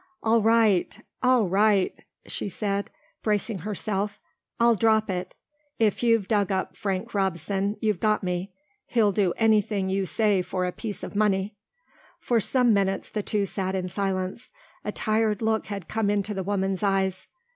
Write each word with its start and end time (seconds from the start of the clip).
"All 0.23 0.41
right! 0.41 0.99
All 1.21 1.47
right!" 1.47 2.03
she 2.25 2.49
said, 2.49 2.89
bracing 3.21 3.59
herself, 3.59 4.19
"I'll 4.59 4.73
drop 4.73 5.11
it. 5.11 5.35
If 5.77 6.01
you've 6.01 6.27
dug 6.27 6.51
up 6.51 6.75
Frank 6.75 7.13
Robson 7.13 7.77
you've 7.81 7.99
got 7.99 8.23
me. 8.23 8.51
He'll 8.87 9.11
do 9.11 9.31
anything 9.37 9.91
you 9.91 10.07
say 10.07 10.41
for 10.41 10.65
a 10.65 10.71
piece 10.71 11.03
of 11.03 11.15
money." 11.15 11.55
For 12.19 12.39
some 12.39 12.73
minutes 12.73 13.11
the 13.11 13.21
two 13.21 13.45
sat 13.45 13.75
in 13.75 13.89
silence. 13.89 14.49
A 14.83 14.91
tired 14.91 15.39
look 15.39 15.67
had 15.67 15.87
come 15.87 16.09
into 16.09 16.33
the 16.33 16.41
woman's 16.41 16.81
eyes. 16.81 17.27